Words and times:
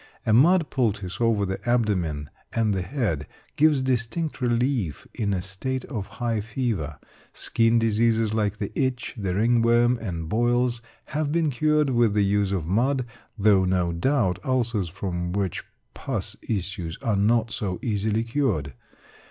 A 0.25 0.33
mud 0.33 0.71
poultice 0.71 1.21
over 1.21 1.45
the 1.45 1.63
abdomen 1.69 2.31
and 2.51 2.73
the 2.73 2.81
head, 2.81 3.27
gives 3.55 3.83
distinct 3.83 4.41
relief 4.41 5.05
in 5.13 5.31
a 5.31 5.43
state 5.43 5.85
of 5.85 6.07
high 6.17 6.41
fever. 6.41 6.97
Skin 7.33 7.77
diseases 7.77 8.33
like 8.33 8.57
the 8.57 8.71
itch, 8.73 9.13
the 9.15 9.35
ringworm, 9.35 9.99
and 10.01 10.27
boils, 10.27 10.81
have 11.13 11.31
been 11.31 11.51
cured 11.51 11.91
with 11.91 12.15
the 12.15 12.25
use 12.25 12.51
of 12.51 12.65
mud, 12.65 13.05
though 13.37 13.63
no 13.63 13.91
doubt 13.91 14.39
ulcers 14.43 14.89
from 14.89 15.33
which 15.33 15.63
pus 15.93 16.35
issues 16.41 16.97
are 17.03 17.15
not 17.15 17.51
so 17.51 17.77
easily 17.83 18.23
cured. 18.23 18.73